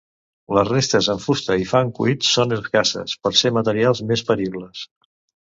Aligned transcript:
Les 0.57 0.69
restes 0.69 1.09
en 1.13 1.19
fusta 1.25 1.57
i 1.63 1.67
fang 1.71 1.91
cuit 1.99 2.25
són 2.31 2.57
escasses, 2.57 3.15
per 3.27 3.33
ser 3.43 3.53
materials 3.61 4.03
més 4.15 4.27
peribles. 4.33 4.85